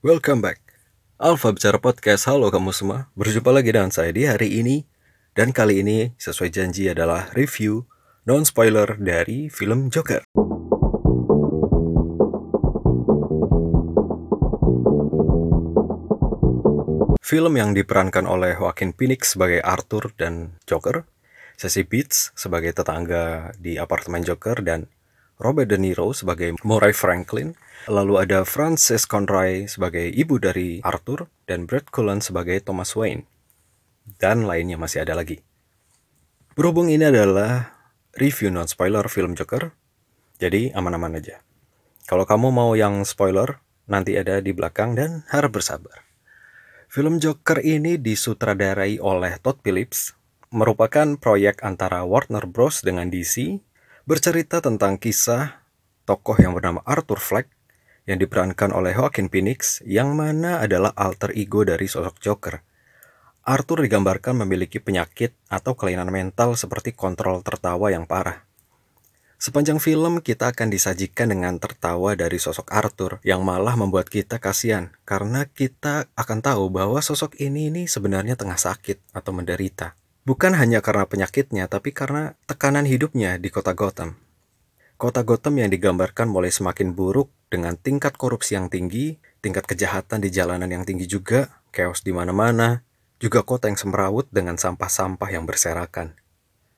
Welcome 0.00 0.40
back. 0.40 0.64
Alpha 1.20 1.52
Bicara 1.52 1.76
Podcast, 1.76 2.24
halo 2.24 2.48
kamu 2.48 2.72
semua. 2.72 3.12
Berjumpa 3.20 3.52
lagi 3.52 3.68
dengan 3.68 3.92
saya 3.92 4.08
di 4.08 4.24
hari 4.24 4.56
ini. 4.56 4.88
Dan 5.36 5.52
kali 5.52 5.84
ini 5.84 6.16
sesuai 6.16 6.48
janji 6.48 6.88
adalah 6.88 7.28
review 7.36 7.84
non-spoiler 8.24 8.96
dari 8.96 9.52
film 9.52 9.92
Joker. 9.92 10.24
Film 17.20 17.52
yang 17.60 17.76
diperankan 17.76 18.24
oleh 18.24 18.56
Joaquin 18.56 18.96
Phoenix 18.96 19.36
sebagai 19.36 19.60
Arthur 19.60 20.16
dan 20.16 20.56
Joker, 20.64 21.04
Sesi 21.60 21.84
Beats 21.84 22.32
sebagai 22.32 22.72
tetangga 22.72 23.52
di 23.60 23.76
apartemen 23.76 24.24
Joker, 24.24 24.64
dan 24.64 24.88
Robert 25.40 25.72
De 25.72 25.80
Niro 25.80 26.12
sebagai 26.12 26.52
Murray 26.60 26.92
Franklin, 26.92 27.56
lalu 27.88 28.20
ada 28.20 28.44
Frances 28.44 29.08
Conroy 29.08 29.64
sebagai 29.64 30.04
ibu 30.12 30.36
dari 30.36 30.84
Arthur, 30.84 31.32
dan 31.48 31.64
Brett 31.64 31.88
Cullen 31.88 32.20
sebagai 32.20 32.60
Thomas 32.60 32.92
Wayne. 32.92 33.24
Dan 34.20 34.44
lainnya 34.44 34.76
masih 34.76 35.00
ada 35.08 35.16
lagi. 35.16 35.40
Berhubung 36.52 36.92
ini 36.92 37.08
adalah 37.08 37.72
review 38.20 38.52
non-spoiler 38.52 39.08
film 39.08 39.32
Joker, 39.32 39.72
jadi 40.36 40.76
aman-aman 40.76 41.16
aja. 41.16 41.40
Kalau 42.04 42.28
kamu 42.28 42.52
mau 42.52 42.76
yang 42.76 43.00
spoiler, 43.08 43.64
nanti 43.88 44.20
ada 44.20 44.44
di 44.44 44.52
belakang 44.52 44.92
dan 44.92 45.24
harap 45.32 45.56
bersabar. 45.56 46.04
Film 46.90 47.16
Joker 47.16 47.64
ini 47.64 47.96
disutradarai 47.96 49.00
oleh 49.00 49.40
Todd 49.40 49.62
Phillips, 49.64 50.12
merupakan 50.52 51.16
proyek 51.16 51.62
antara 51.62 52.02
Warner 52.04 52.44
Bros. 52.50 52.82
dengan 52.82 53.08
DC 53.08 53.62
bercerita 54.08 54.64
tentang 54.64 54.96
kisah 54.96 55.60
tokoh 56.08 56.36
yang 56.40 56.56
bernama 56.56 56.80
Arthur 56.88 57.20
Fleck 57.20 57.48
yang 58.08 58.16
diperankan 58.16 58.72
oleh 58.72 58.96
Joaquin 58.96 59.28
Phoenix 59.28 59.84
yang 59.84 60.16
mana 60.16 60.64
adalah 60.64 60.96
alter 60.96 61.36
ego 61.36 61.62
dari 61.62 61.84
sosok 61.84 62.16
Joker. 62.18 62.64
Arthur 63.44 63.84
digambarkan 63.84 64.44
memiliki 64.44 64.80
penyakit 64.80 65.32
atau 65.48 65.72
kelainan 65.76 66.12
mental 66.12 66.56
seperti 66.56 66.92
kontrol 66.92 67.40
tertawa 67.40 67.88
yang 67.88 68.04
parah. 68.04 68.44
Sepanjang 69.40 69.80
film 69.80 70.20
kita 70.20 70.52
akan 70.52 70.68
disajikan 70.68 71.32
dengan 71.32 71.56
tertawa 71.56 72.12
dari 72.12 72.36
sosok 72.36 72.68
Arthur 72.68 73.24
yang 73.24 73.40
malah 73.40 73.72
membuat 73.72 74.12
kita 74.12 74.36
kasihan 74.36 74.92
karena 75.08 75.48
kita 75.48 76.12
akan 76.12 76.44
tahu 76.44 76.68
bahwa 76.68 77.00
sosok 77.00 77.40
ini 77.40 77.72
ini 77.72 77.88
sebenarnya 77.88 78.36
tengah 78.36 78.60
sakit 78.60 79.00
atau 79.16 79.32
menderita. 79.32 79.96
Bukan 80.30 80.54
hanya 80.54 80.78
karena 80.78 81.10
penyakitnya, 81.10 81.66
tapi 81.66 81.90
karena 81.90 82.38
tekanan 82.46 82.86
hidupnya 82.86 83.34
di 83.34 83.50
kota 83.50 83.74
Gotham. 83.74 84.14
Kota 84.94 85.26
Gotham 85.26 85.58
yang 85.58 85.74
digambarkan 85.74 86.30
mulai 86.30 86.54
semakin 86.54 86.94
buruk 86.94 87.34
dengan 87.50 87.74
tingkat 87.74 88.14
korupsi 88.14 88.54
yang 88.54 88.70
tinggi, 88.70 89.18
tingkat 89.42 89.66
kejahatan 89.66 90.22
di 90.22 90.30
jalanan 90.30 90.70
yang 90.70 90.86
tinggi 90.86 91.10
juga, 91.10 91.50
chaos 91.74 92.06
di 92.06 92.14
mana-mana, 92.14 92.86
juga 93.18 93.42
kota 93.42 93.66
yang 93.66 93.74
semrawut 93.74 94.30
dengan 94.30 94.54
sampah-sampah 94.54 95.34
yang 95.34 95.50
berserakan. 95.50 96.14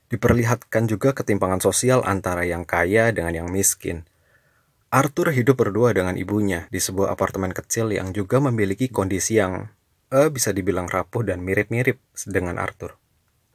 Diperlihatkan 0.09 0.89
juga 0.89 1.13
ketimpangan 1.13 1.61
sosial 1.61 2.01
antara 2.09 2.49
yang 2.49 2.65
kaya 2.65 3.13
dengan 3.13 3.37
yang 3.37 3.53
miskin. 3.53 4.09
Arthur 4.89 5.29
hidup 5.29 5.61
berdua 5.61 5.93
dengan 5.93 6.17
ibunya 6.17 6.65
di 6.73 6.81
sebuah 6.81 7.13
apartemen 7.13 7.53
kecil 7.53 7.93
yang 7.93 8.17
juga 8.17 8.41
memiliki 8.41 8.89
kondisi 8.89 9.37
yang 9.37 9.69
eh, 10.09 10.33
bisa 10.33 10.49
dibilang 10.57 10.89
rapuh 10.89 11.21
dan 11.21 11.45
mirip-mirip 11.45 12.01
dengan 12.25 12.57
Arthur. 12.57 13.02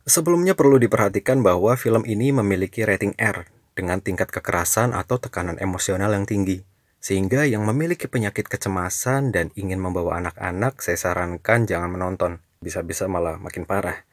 Sebelumnya 0.08 0.56
perlu 0.56 0.80
diperhatikan 0.80 1.44
bahwa 1.44 1.76
film 1.76 2.00
ini 2.08 2.32
memiliki 2.32 2.80
rating 2.80 3.12
R 3.20 3.44
dengan 3.76 4.00
tingkat 4.00 4.32
kekerasan 4.32 4.96
atau 4.96 5.20
tekanan 5.20 5.60
emosional 5.60 6.16
yang 6.16 6.24
tinggi. 6.24 6.64
Sehingga 6.96 7.44
yang 7.44 7.68
memiliki 7.68 8.08
penyakit 8.08 8.48
kecemasan 8.48 9.36
dan 9.36 9.52
ingin 9.52 9.76
membawa 9.76 10.16
anak-anak, 10.16 10.80
saya 10.80 10.96
sarankan 10.96 11.68
jangan 11.68 11.92
menonton. 11.92 12.40
Bisa-bisa 12.64 13.04
malah 13.04 13.36
makin 13.36 13.68
parah. 13.68 14.08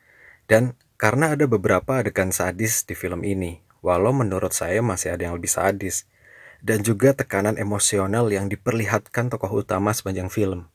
Dan 0.52 0.75
karena 0.99 1.31
ada 1.31 1.47
beberapa 1.47 2.03
adegan 2.03 2.35
sadis 2.35 2.83
di 2.83 2.91
film 2.91 3.23
ini, 3.23 3.64
walau 3.80 4.11
menurut 4.11 4.52
saya 4.52 4.83
masih 4.83 5.15
ada 5.15 5.31
yang 5.31 5.39
lebih 5.39 5.49
sadis. 5.49 6.11
Dan 6.59 6.83
juga 6.83 7.15
tekanan 7.15 7.55
emosional 7.55 8.27
yang 8.36 8.52
diperlihatkan 8.52 9.31
tokoh 9.31 9.64
utama 9.64 9.95
sepanjang 9.95 10.27
film. 10.27 10.67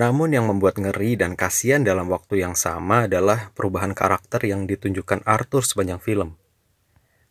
Namun 0.00 0.32
yang 0.32 0.48
membuat 0.48 0.80
ngeri 0.80 1.20
dan 1.20 1.36
kasihan 1.36 1.84
dalam 1.84 2.08
waktu 2.08 2.40
yang 2.40 2.56
sama 2.56 3.04
adalah 3.04 3.52
perubahan 3.52 3.92
karakter 3.92 4.40
yang 4.48 4.64
ditunjukkan 4.64 5.20
Arthur 5.28 5.60
sepanjang 5.60 6.00
film. 6.00 6.40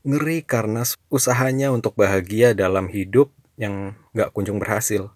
Ngeri 0.06 0.46
karena 0.46 0.86
usahanya 1.10 1.74
untuk 1.74 1.98
bahagia 1.98 2.54
dalam 2.54 2.86
hidup 2.94 3.34
yang 3.58 3.98
gak 4.14 4.38
kunjung 4.38 4.62
berhasil. 4.62 5.10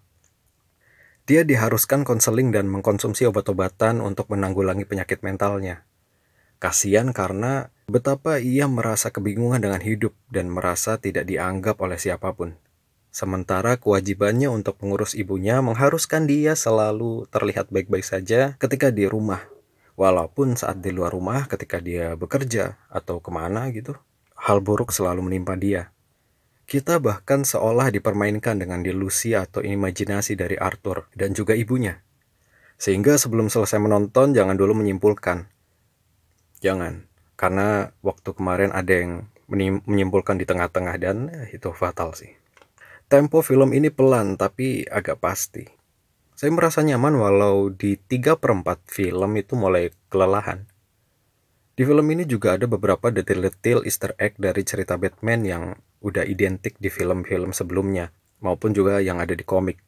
Dia 1.30 1.46
diharuskan 1.46 2.02
konseling 2.02 2.50
dan 2.50 2.66
mengkonsumsi 2.66 3.22
obat-obatan 3.30 4.02
untuk 4.02 4.34
menanggulangi 4.34 4.82
penyakit 4.82 5.22
mentalnya. 5.22 5.86
Kasihan 6.58 7.14
karena 7.14 7.70
betapa 7.86 8.42
ia 8.42 8.66
merasa 8.66 9.14
kebingungan 9.14 9.62
dengan 9.62 9.78
hidup 9.78 10.10
dan 10.26 10.50
merasa 10.50 10.98
tidak 10.98 11.30
dianggap 11.30 11.78
oleh 11.78 12.02
siapa 12.02 12.34
pun. 12.34 12.58
Sementara 13.14 13.78
kewajibannya 13.78 14.50
untuk 14.50 14.74
mengurus 14.82 15.14
ibunya 15.14 15.62
mengharuskan 15.62 16.26
dia 16.26 16.58
selalu 16.58 17.30
terlihat 17.30 17.70
baik-baik 17.70 18.02
saja 18.02 18.58
ketika 18.58 18.90
di 18.90 19.06
rumah. 19.06 19.38
Walaupun 19.94 20.58
saat 20.58 20.82
di 20.82 20.90
luar 20.90 21.14
rumah 21.14 21.46
ketika 21.46 21.78
dia 21.78 22.18
bekerja 22.18 22.74
atau 22.90 23.22
ke 23.22 23.30
mana 23.30 23.70
gitu, 23.70 23.94
hal 24.34 24.58
buruk 24.58 24.90
selalu 24.90 25.30
menimpa 25.30 25.54
dia. 25.54 25.94
Kita 26.66 26.98
bahkan 26.98 27.46
seolah 27.46 27.94
dipermainkan 27.94 28.58
dengan 28.58 28.82
delusi 28.82 29.38
atau 29.38 29.62
imajinasi 29.62 30.34
dari 30.34 30.58
Arthur 30.58 31.06
dan 31.14 31.38
juga 31.38 31.54
ibunya. 31.54 32.02
Sehingga 32.82 33.14
sebelum 33.14 33.46
selesai 33.46 33.78
menonton 33.78 34.34
jangan 34.34 34.58
dulu 34.58 34.82
menyimpulkan. 34.82 35.46
Jangan, 36.58 37.06
karena 37.38 37.94
waktu 38.02 38.34
kemarin 38.34 38.74
ada 38.74 38.90
yang 38.90 39.30
menyimpulkan 39.86 40.34
di 40.34 40.50
tengah-tengah 40.50 40.98
dan 40.98 41.30
itu 41.54 41.70
fatal 41.70 42.10
sih. 42.18 42.34
Tempo 43.04 43.44
film 43.44 43.76
ini 43.76 43.92
pelan 43.92 44.40
tapi 44.40 44.88
agak 44.88 45.20
pasti. 45.20 45.68
Saya 46.34 46.50
merasa 46.50 46.80
nyaman 46.80 47.14
walau 47.20 47.68
di 47.68 48.00
3 48.00 48.40
per 48.40 48.50
4 48.56 48.64
film 48.88 49.30
itu 49.36 49.54
mulai 49.54 49.92
kelelahan. 50.08 50.64
Di 51.74 51.82
film 51.84 52.06
ini 52.10 52.24
juga 52.24 52.54
ada 52.56 52.64
beberapa 52.64 53.12
detail-detail 53.12 53.84
easter 53.84 54.16
egg 54.16 54.40
dari 54.40 54.62
cerita 54.64 54.94
Batman 54.96 55.42
yang 55.44 55.64
udah 56.00 56.22
identik 56.22 56.80
di 56.80 56.86
film-film 56.88 57.50
sebelumnya, 57.50 58.14
maupun 58.40 58.70
juga 58.70 59.02
yang 59.04 59.18
ada 59.18 59.36
di 59.36 59.42
komik. 59.42 59.82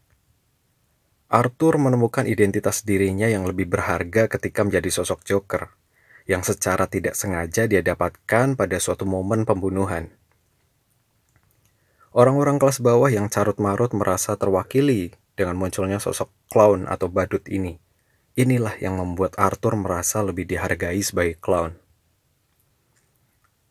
Arthur 1.32 1.78
menemukan 1.78 2.26
identitas 2.26 2.82
dirinya 2.82 3.26
yang 3.26 3.47
lebih 3.47 3.66
berharga 3.66 4.26
ketika 4.31 4.62
menjadi 4.62 4.91
sosok 4.93 5.22
Joker, 5.26 5.72
yang 6.26 6.43
secara 6.43 6.91
tidak 6.91 7.15
sengaja 7.15 7.71
dia 7.71 7.82
dapatkan 7.82 8.59
pada 8.59 8.76
suatu 8.82 9.06
momen 9.06 9.47
pembunuhan. 9.47 10.10
Orang-orang 12.16 12.56
kelas 12.56 12.81
bawah 12.81 13.12
yang 13.12 13.28
carut-marut 13.28 13.93
merasa 13.93 14.41
terwakili 14.41 15.12
dengan 15.37 15.60
munculnya 15.60 16.00
sosok 16.00 16.32
clown 16.49 16.88
atau 16.88 17.12
badut 17.12 17.44
ini. 17.44 17.77
Inilah 18.41 18.72
yang 18.81 18.97
membuat 18.97 19.37
Arthur 19.37 19.77
merasa 19.77 20.25
lebih 20.25 20.49
dihargai 20.49 20.97
sebagai 21.05 21.37
clown. 21.37 21.76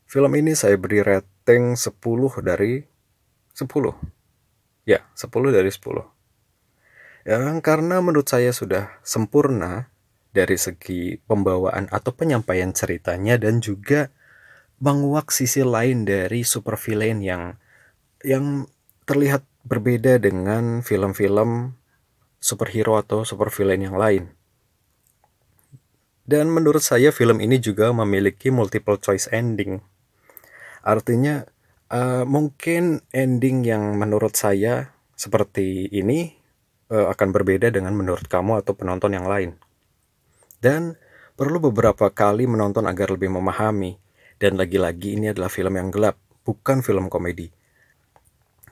Film 0.06 0.30
ini 0.38 0.54
saya 0.54 0.78
beri 0.78 1.02
rating 1.02 1.74
10 1.74 1.98
dari 2.46 2.86
10. 3.58 3.66
Ya, 4.86 5.02
10 5.18 5.50
dari 5.50 5.74
10. 5.74 6.06
Ya, 7.26 7.42
karena 7.66 7.98
menurut 7.98 8.30
saya 8.30 8.54
sudah 8.54 8.94
sempurna 9.02 9.90
dari 10.38 10.62
segi 10.62 11.18
pembawaan 11.26 11.90
atau 11.90 12.14
penyampaian 12.14 12.70
ceritanya 12.78 13.42
dan 13.42 13.58
juga 13.58 14.14
menguak 14.78 15.34
sisi 15.34 15.66
lain 15.66 16.06
dari 16.06 16.46
super 16.46 16.78
villain 16.78 17.26
yang 17.26 17.58
yang 18.26 18.66
terlihat 19.06 19.46
berbeda 19.66 20.18
dengan 20.18 20.82
film-film 20.82 21.78
superhero 22.42 22.98
atau 22.98 23.22
super 23.26 23.54
villain 23.54 23.82
yang 23.86 23.98
lain. 23.98 24.34
Dan 26.26 26.50
menurut 26.50 26.82
saya 26.82 27.14
film 27.14 27.38
ini 27.38 27.62
juga 27.62 27.94
memiliki 27.94 28.50
multiple 28.50 28.98
choice 28.98 29.30
ending. 29.30 29.78
Artinya 30.82 31.46
uh, 31.94 32.26
mungkin 32.26 33.06
ending 33.14 33.62
yang 33.62 33.94
menurut 33.98 34.34
saya 34.34 34.94
seperti 35.14 35.86
ini 35.94 36.34
uh, 36.90 37.14
akan 37.14 37.30
berbeda 37.30 37.70
dengan 37.70 37.94
menurut 37.94 38.26
kamu 38.26 38.66
atau 38.66 38.74
penonton 38.74 39.14
yang 39.14 39.30
lain. 39.30 39.54
Dan 40.58 40.98
perlu 41.38 41.62
beberapa 41.62 42.10
kali 42.10 42.50
menonton 42.50 42.90
agar 42.90 43.14
lebih 43.14 43.30
memahami. 43.30 44.02
Dan 44.36 44.58
lagi-lagi 44.60 45.16
ini 45.16 45.32
adalah 45.32 45.48
film 45.48 45.78
yang 45.80 45.94
gelap, 45.94 46.20
bukan 46.44 46.84
film 46.84 47.08
komedi. 47.08 47.54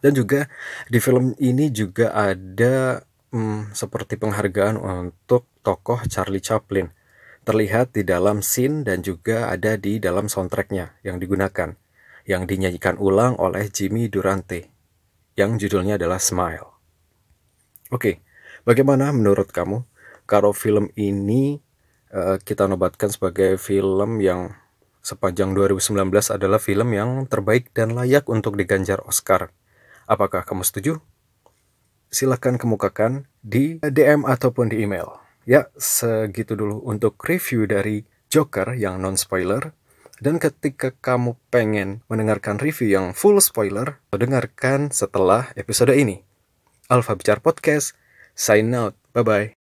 Dan 0.04 0.12
juga 0.20 0.52
di 0.92 1.00
film 1.00 1.32
ini 1.40 1.72
juga 1.72 2.12
ada 2.12 3.08
hmm, 3.32 3.72
seperti 3.72 4.20
penghargaan 4.20 4.76
untuk 4.76 5.48
tokoh 5.64 6.04
Charlie 6.12 6.44
Chaplin. 6.44 6.92
Terlihat 7.48 7.96
di 7.96 8.04
dalam 8.04 8.44
scene 8.44 8.84
dan 8.84 9.00
juga 9.00 9.48
ada 9.48 9.80
di 9.80 10.04
dalam 10.04 10.28
soundtracknya 10.28 11.00
yang 11.08 11.24
digunakan. 11.24 11.80
Yang 12.28 12.44
dinyanyikan 12.52 13.00
ulang 13.00 13.40
oleh 13.40 13.72
Jimmy 13.72 14.12
Durante. 14.12 14.68
Yang 15.40 15.68
judulnya 15.68 15.96
adalah 15.96 16.20
Smile. 16.20 16.68
Oke, 17.92 18.24
Bagaimana 18.64 19.12
menurut 19.12 19.52
kamu 19.52 19.84
kalau 20.24 20.56
film 20.56 20.88
ini 20.96 21.60
uh, 22.16 22.40
kita 22.40 22.64
nobatkan 22.64 23.12
sebagai 23.12 23.60
film 23.60 24.24
yang 24.24 24.56
sepanjang 25.04 25.52
2019 25.52 26.00
adalah 26.32 26.64
film 26.64 26.96
yang 26.96 27.28
terbaik 27.28 27.76
dan 27.76 27.92
layak 27.92 28.24
untuk 28.32 28.56
diganjar 28.56 29.04
Oscar? 29.04 29.52
Apakah 30.06 30.44
kamu 30.44 30.68
setuju? 30.68 31.00
Silahkan 32.14 32.60
kemukakan 32.60 33.26
di 33.42 33.82
DM 33.82 34.28
ataupun 34.28 34.70
di 34.70 34.86
email. 34.86 35.18
Ya, 35.44 35.68
segitu 35.76 36.56
dulu 36.56 36.80
untuk 36.88 37.20
review 37.26 37.68
dari 37.68 38.08
Joker 38.32 38.78
yang 38.78 39.02
non-spoiler. 39.04 39.76
Dan 40.24 40.40
ketika 40.40 40.94
kamu 40.94 41.36
pengen 41.52 42.06
mendengarkan 42.08 42.62
review 42.62 42.96
yang 42.96 43.12
full 43.12 43.42
spoiler, 43.44 44.00
dengarkan 44.14 44.94
setelah 44.94 45.52
episode 45.58 45.92
ini. 45.92 46.24
Alfa 46.88 47.18
Bicar 47.18 47.44
Podcast, 47.44 47.98
sign 48.38 48.72
out. 48.72 48.96
Bye-bye. 49.12 49.63